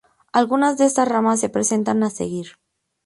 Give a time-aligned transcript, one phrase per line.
[0.33, 2.53] Algunas de estas ramas se presentan a seguir.